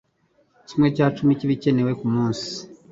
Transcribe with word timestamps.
kimwe 0.67 0.87
cya 0.95 1.07
cumi 1.15 1.33
k'ibikenewe 1.37 1.91
ku 1.99 2.05
munsi 2.13 2.47